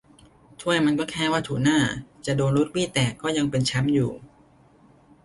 [0.61, 1.79] ถ้วยมันก็แค่วัตถุน่า
[2.25, 4.11] จะโดนรถบี้แตกก็ยังเป็นแชมป์อยู่